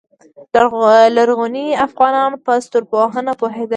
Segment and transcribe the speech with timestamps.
[1.17, 3.69] لرغوني افغانان په ستورپوهنه پوهیدل